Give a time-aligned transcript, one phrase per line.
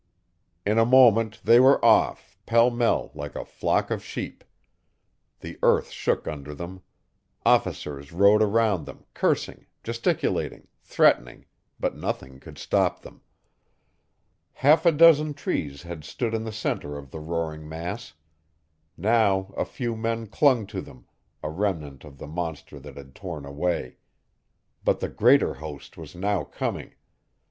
[0.65, 4.43] In a moment they were off, pell mell, like a flock of sheep.
[5.41, 6.81] The earth shook under them.
[7.45, 11.45] Officers rode around them, cursing, gesticulating, threatening,
[11.79, 13.21] but nothing could stop them.
[14.53, 18.13] Half a dozen trees had stood in the centre of the roaring mass.
[18.97, 21.05] Now a few men clung to them
[21.43, 23.97] a remnant of the monster that had torn away.
[24.83, 26.95] But the greater host was now coming.